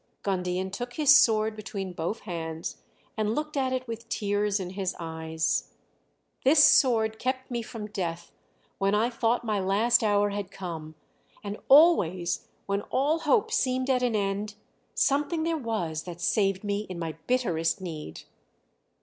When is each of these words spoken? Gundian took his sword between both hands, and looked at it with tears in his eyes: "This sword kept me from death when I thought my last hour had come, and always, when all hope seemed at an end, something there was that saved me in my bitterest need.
Gundian 0.23 0.71
took 0.71 0.93
his 0.93 1.15
sword 1.15 1.55
between 1.55 1.93
both 1.93 2.21
hands, 2.21 2.77
and 3.15 3.35
looked 3.35 3.55
at 3.55 3.71
it 3.71 3.87
with 3.87 4.09
tears 4.09 4.59
in 4.59 4.71
his 4.71 4.95
eyes: 4.99 5.75
"This 6.43 6.63
sword 6.63 7.19
kept 7.19 7.51
me 7.51 7.61
from 7.61 7.85
death 7.85 8.31
when 8.79 8.95
I 8.95 9.11
thought 9.11 9.43
my 9.45 9.59
last 9.59 10.01
hour 10.03 10.31
had 10.31 10.49
come, 10.49 10.95
and 11.43 11.55
always, 11.69 12.47
when 12.65 12.81
all 12.89 13.19
hope 13.19 13.51
seemed 13.51 13.91
at 13.91 14.01
an 14.01 14.15
end, 14.15 14.55
something 14.95 15.43
there 15.43 15.55
was 15.55 16.01
that 16.05 16.19
saved 16.19 16.63
me 16.63 16.87
in 16.89 16.97
my 16.97 17.11
bitterest 17.27 17.79
need. 17.79 18.23